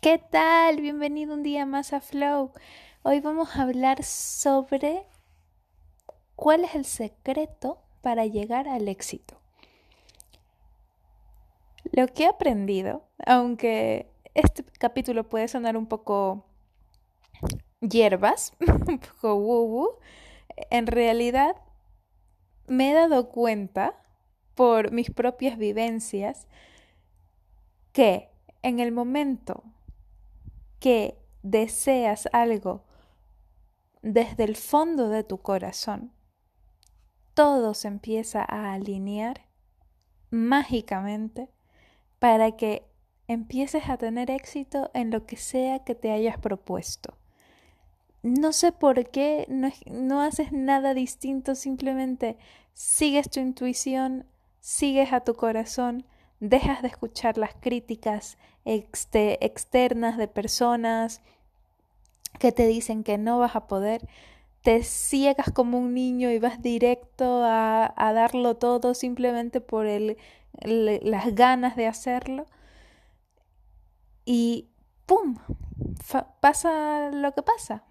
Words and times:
¿Qué 0.00 0.16
tal? 0.16 0.80
Bienvenido 0.80 1.34
un 1.34 1.42
día 1.42 1.66
más 1.66 1.92
a 1.92 2.00
Flow. 2.00 2.52
Hoy 3.02 3.20
vamos 3.20 3.54
a 3.54 3.64
hablar 3.64 4.02
sobre 4.02 5.04
cuál 6.36 6.64
es 6.64 6.74
el 6.74 6.86
secreto 6.86 7.82
para 8.00 8.24
llegar 8.24 8.66
al 8.66 8.88
éxito. 8.88 9.38
Lo 11.92 12.06
que 12.06 12.22
he 12.22 12.26
aprendido, 12.28 13.04
aunque 13.26 14.10
este 14.32 14.64
capítulo 14.64 15.28
puede 15.28 15.48
sonar 15.48 15.76
un 15.76 15.86
poco 15.86 16.46
hierbas, 17.82 18.54
un 18.88 19.00
poco 19.20 19.98
en 20.70 20.86
realidad 20.86 21.56
me 22.66 22.92
he 22.92 22.94
dado 22.94 23.28
cuenta 23.28 24.02
por 24.54 24.92
mis 24.92 25.10
propias 25.10 25.58
vivencias 25.58 26.48
que 27.92 28.30
en 28.62 28.80
el 28.80 28.92
momento 28.92 29.62
que 30.80 31.16
deseas 31.42 32.28
algo 32.32 32.84
desde 34.02 34.44
el 34.44 34.56
fondo 34.56 35.08
de 35.08 35.22
tu 35.22 35.38
corazón, 35.38 36.12
todo 37.34 37.74
se 37.74 37.88
empieza 37.88 38.44
a 38.46 38.72
alinear 38.72 39.46
mágicamente 40.30 41.48
para 42.18 42.56
que 42.56 42.86
empieces 43.28 43.88
a 43.88 43.96
tener 43.96 44.30
éxito 44.30 44.90
en 44.94 45.10
lo 45.10 45.26
que 45.26 45.36
sea 45.36 45.84
que 45.84 45.94
te 45.94 46.10
hayas 46.10 46.38
propuesto. 46.38 47.16
No 48.22 48.52
sé 48.52 48.72
por 48.72 49.10
qué 49.10 49.46
no, 49.48 49.70
no 49.86 50.20
haces 50.20 50.52
nada 50.52 50.94
distinto, 50.94 51.54
simplemente 51.54 52.36
sigues 52.74 53.30
tu 53.30 53.40
intuición, 53.40 54.26
sigues 54.60 55.12
a 55.12 55.20
tu 55.20 55.34
corazón, 55.34 56.04
dejas 56.40 56.82
de 56.82 56.88
escuchar 56.88 57.38
las 57.38 57.54
críticas 57.54 58.38
externas 58.64 60.16
de 60.16 60.28
personas 60.28 61.22
que 62.38 62.52
te 62.52 62.66
dicen 62.66 63.04
que 63.04 63.18
no 63.18 63.38
vas 63.38 63.54
a 63.56 63.66
poder, 63.66 64.08
te 64.62 64.82
ciegas 64.82 65.50
como 65.52 65.78
un 65.78 65.94
niño 65.94 66.30
y 66.30 66.38
vas 66.38 66.60
directo 66.62 67.42
a, 67.44 67.92
darlo 67.96 68.56
todo 68.56 68.94
simplemente 68.94 69.60
por 69.60 69.86
el, 69.86 70.16
las 70.62 71.34
ganas 71.34 71.76
de 71.76 71.86
hacerlo 71.86 72.46
y 74.24 74.68
¡pum! 75.06 75.36
pasa 76.40 77.10
lo 77.10 77.32
que 77.32 77.42
pasa, 77.42 77.84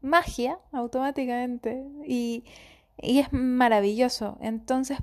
magia 0.00 0.58
automáticamente 0.72 1.86
y, 2.06 2.44
y 3.00 3.20
es 3.20 3.32
maravilloso. 3.32 4.38
Entonces, 4.40 4.98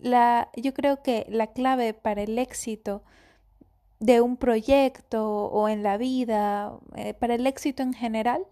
la, 0.00 0.50
yo 0.56 0.72
creo 0.74 1.02
que 1.02 1.26
la 1.28 1.48
clave 1.48 1.94
para 1.94 2.22
el 2.22 2.38
éxito 2.38 3.02
de 4.00 4.20
un 4.20 4.36
proyecto 4.36 5.46
o 5.46 5.68
en 5.68 5.82
la 5.82 5.96
vida, 5.96 6.72
eh, 6.96 7.14
para 7.14 7.34
el 7.34 7.46
éxito 7.46 7.82
en 7.82 7.94
general, 7.94 8.44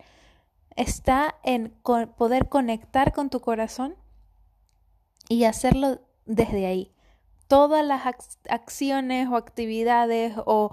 está 0.76 1.34
en 1.42 1.70
poder 2.16 2.48
conectar 2.48 3.12
con 3.12 3.30
tu 3.30 3.40
corazón 3.40 3.96
y 5.28 5.44
hacerlo 5.44 6.00
desde 6.26 6.66
ahí. 6.66 6.92
Todas 7.48 7.84
las 7.84 8.02
acciones 8.48 9.28
o 9.28 9.36
actividades 9.36 10.34
o 10.46 10.70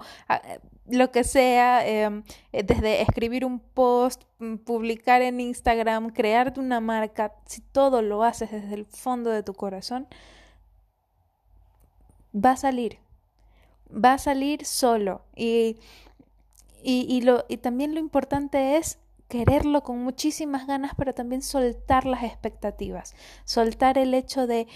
lo 0.90 1.10
que 1.10 1.24
sea, 1.24 1.86
em, 1.86 2.22
eh, 2.52 2.62
desde 2.62 3.02
escribir 3.02 3.44
un 3.44 3.60
post, 3.60 4.24
mm, 4.38 4.56
publicar 4.58 5.22
en 5.22 5.40
Instagram, 5.40 6.10
crearte 6.10 6.60
una 6.60 6.80
marca, 6.80 7.34
si 7.46 7.60
todo 7.60 8.00
lo 8.02 8.22
haces 8.22 8.50
desde 8.52 8.74
el 8.74 8.86
fondo 8.86 9.30
de 9.30 9.42
tu 9.42 9.54
corazón, 9.54 10.06
va 12.44 12.52
a 12.52 12.56
salir, 12.56 12.98
va 13.92 14.14
a 14.14 14.18
salir 14.18 14.64
solo. 14.64 15.22
Y, 15.34 15.76
y, 16.82 17.20
lo, 17.22 17.44
y 17.48 17.58
también 17.58 17.94
lo 17.94 18.00
importante 18.00 18.76
es 18.76 18.98
quererlo 19.28 19.82
con 19.82 20.02
muchísimas 20.02 20.66
ganas, 20.66 20.92
pero 20.96 21.14
también 21.14 21.42
soltar 21.42 22.06
las 22.06 22.22
expectativas, 22.22 23.14
soltar 23.44 23.98
el 23.98 24.14
hecho 24.14 24.46
de, 24.46 24.66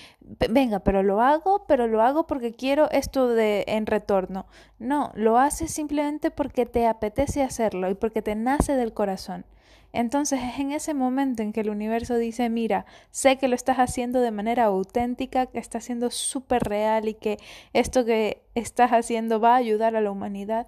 venga, 0.51 0.81
pero 0.81 1.03
lo 1.03 1.23
hago, 1.23 1.65
pero 1.67 1.87
lo 1.87 2.03
hago 2.03 2.27
porque 2.27 2.53
quiero 2.53 2.91
esto 2.91 3.29
de 3.29 3.65
en 3.67 3.87
retorno. 3.87 4.47
No, 4.79 5.11
lo 5.15 5.39
haces 5.39 5.73
simplemente 5.73 6.31
porque 6.31 6.67
te 6.67 6.87
apetece 6.87 7.43
hacerlo 7.43 7.89
y 7.89 7.95
porque 7.95 8.21
te 8.21 8.35
nace 8.35 8.77
del 8.77 8.93
corazón. 8.93 9.47
Entonces 9.93 10.41
es 10.43 10.59
en 10.59 10.73
ese 10.73 10.95
momento 10.95 11.43
en 11.43 11.53
que 11.53 11.61
el 11.61 11.71
universo 11.71 12.17
dice, 12.17 12.49
mira, 12.49 12.87
sé 13.11 13.37
que 13.37 13.49
lo 13.49 13.55
estás 13.55 13.77
haciendo 13.77 14.21
de 14.21 14.31
manera 14.31 14.65
auténtica, 14.65 15.47
que 15.47 15.59
está 15.59 15.81
siendo 15.81 16.11
súper 16.11 16.63
real 16.63 17.09
y 17.09 17.15
que 17.15 17.39
esto 17.75 18.05
que 18.05 18.43
estás 18.55 18.91
haciendo 18.93 19.39
va 19.39 19.55
a 19.55 19.59
ayudar 19.59 19.95
a 19.95 20.01
la 20.01 20.11
humanidad, 20.11 20.67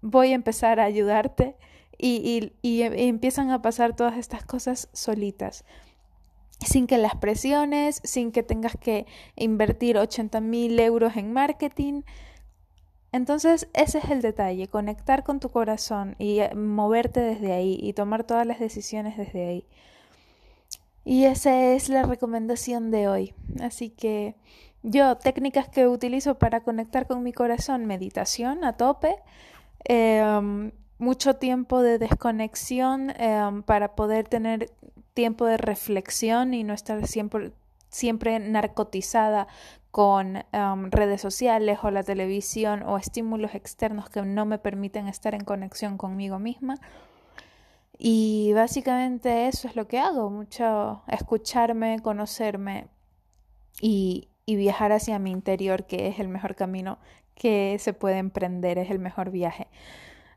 voy 0.00 0.32
a 0.32 0.34
empezar 0.34 0.80
a 0.80 0.84
ayudarte 0.84 1.56
y, 1.98 2.52
y, 2.62 2.82
empiezan 2.82 3.50
a 3.50 3.60
pasar 3.60 3.96
todas 3.96 4.16
estas 4.16 4.44
cosas 4.44 4.88
solitas. 4.92 5.64
Sin 6.64 6.86
que 6.86 6.96
las 6.96 7.16
presiones, 7.16 8.00
sin 8.04 8.32
que 8.32 8.42
tengas 8.42 8.76
que 8.76 9.06
invertir 9.36 9.98
80 9.98 10.40
mil 10.40 10.78
euros 10.78 11.16
en 11.16 11.32
marketing, 11.32 12.02
entonces, 13.12 13.68
ese 13.72 13.98
es 13.98 14.10
el 14.10 14.20
detalle, 14.20 14.68
conectar 14.68 15.24
con 15.24 15.40
tu 15.40 15.48
corazón 15.48 16.14
y 16.18 16.40
eh, 16.40 16.54
moverte 16.54 17.20
desde 17.20 17.52
ahí 17.52 17.78
y 17.80 17.94
tomar 17.94 18.24
todas 18.24 18.46
las 18.46 18.60
decisiones 18.60 19.16
desde 19.16 19.46
ahí. 19.46 19.64
Y 21.04 21.24
esa 21.24 21.72
es 21.72 21.88
la 21.88 22.02
recomendación 22.02 22.90
de 22.90 23.08
hoy. 23.08 23.34
Así 23.62 23.88
que 23.88 24.34
yo, 24.82 25.16
técnicas 25.16 25.68
que 25.68 25.86
utilizo 25.86 26.38
para 26.38 26.60
conectar 26.60 27.06
con 27.06 27.22
mi 27.22 27.32
corazón, 27.32 27.86
meditación 27.86 28.62
a 28.62 28.74
tope, 28.74 29.16
em, 29.84 30.72
mucho 30.98 31.36
tiempo 31.36 31.80
de 31.82 31.98
desconexión 31.98 33.10
em, 33.16 33.62
para 33.62 33.94
poder 33.94 34.28
tener 34.28 34.70
tiempo 35.14 35.46
de 35.46 35.56
reflexión 35.56 36.52
y 36.54 36.62
no 36.62 36.74
estar 36.74 37.06
siempre, 37.06 37.52
siempre 37.88 38.38
narcotizada 38.38 39.48
con 39.90 40.44
um, 40.52 40.90
redes 40.90 41.20
sociales 41.20 41.78
o 41.82 41.90
la 41.90 42.02
televisión 42.02 42.82
o 42.82 42.98
estímulos 42.98 43.54
externos 43.54 44.10
que 44.10 44.22
no 44.22 44.44
me 44.44 44.58
permiten 44.58 45.08
estar 45.08 45.34
en 45.34 45.44
conexión 45.44 45.96
conmigo 45.96 46.38
misma. 46.38 46.76
Y 47.98 48.52
básicamente 48.54 49.48
eso 49.48 49.66
es 49.66 49.74
lo 49.74 49.88
que 49.88 49.98
hago, 49.98 50.30
mucho 50.30 51.02
escucharme, 51.08 52.00
conocerme 52.00 52.86
y, 53.80 54.28
y 54.46 54.56
viajar 54.56 54.92
hacia 54.92 55.18
mi 55.18 55.32
interior, 55.32 55.86
que 55.86 56.08
es 56.08 56.20
el 56.20 56.28
mejor 56.28 56.54
camino 56.54 56.98
que 57.34 57.76
se 57.78 57.92
puede 57.92 58.18
emprender, 58.18 58.78
es 58.78 58.90
el 58.90 58.98
mejor 58.98 59.30
viaje. 59.30 59.68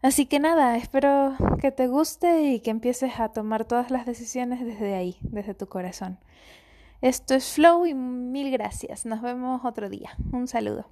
Así 0.01 0.25
que 0.25 0.39
nada, 0.39 0.77
espero 0.77 1.35
que 1.59 1.71
te 1.71 1.87
guste 1.87 2.41
y 2.43 2.59
que 2.59 2.71
empieces 2.71 3.19
a 3.19 3.29
tomar 3.29 3.65
todas 3.65 3.91
las 3.91 4.07
decisiones 4.07 4.65
desde 4.65 4.95
ahí, 4.95 5.17
desde 5.21 5.53
tu 5.53 5.67
corazón. 5.67 6.17
Esto 7.01 7.33
es 7.33 7.53
Flow 7.53 7.87
y 7.87 7.95
mil 7.95 8.51
gracias. 8.51 9.07
Nos 9.07 9.21
vemos 9.21 9.61
otro 9.65 9.89
día. 9.89 10.11
Un 10.31 10.47
saludo. 10.47 10.85